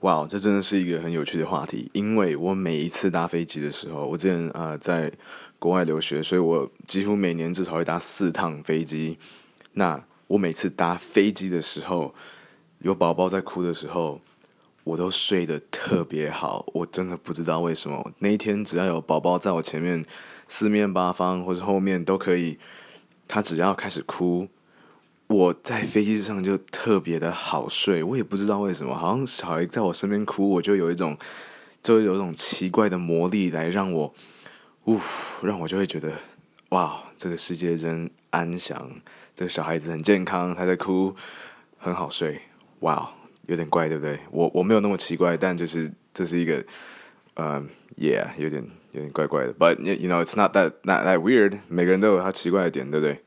[0.00, 5.10] 哇，这真的是一个很有趣的话题，因为我每一次搭飞机的时候，我之前啊在
[5.58, 9.18] 国外留学，所以我几乎每年至少会搭四趟飞机。
[9.72, 12.14] 那我每次搭飞机的时候，
[12.80, 14.20] 有宝宝在哭的时候，
[14.84, 16.64] 我都睡得特别好。
[16.74, 20.04] 我真的不知道为什么，那一天只要有宝宝在我前面，
[20.46, 22.58] 四面八方或者后面都可以，
[23.26, 24.46] 他只要开始哭。
[25.28, 31.16] 我在飞机上就特别的好睡，我也不知道为什么，好像小孩在我身边哭，我就有一种，
[31.82, 34.14] 就有一种奇怪的魔力来让我，
[34.84, 35.00] 呜，
[35.42, 36.12] 让我就会觉得，
[36.68, 38.88] 哇，这个世界真安详，
[39.34, 41.14] 这个小孩子很健康，他在哭，
[41.76, 42.40] 很好睡，
[42.80, 43.10] 哇，
[43.46, 44.18] 有点怪，对不对？
[44.30, 46.64] 我我没有那么奇怪，但就是这是一个，
[47.34, 47.68] 嗯
[47.98, 53.20] ，yeah，有点有点怪怪的，but you know it's not that not that weird，每个人都有他奇怪的点，对不对？